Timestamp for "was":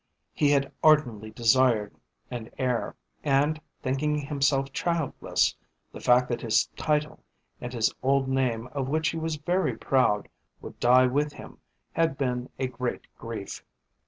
9.19-9.35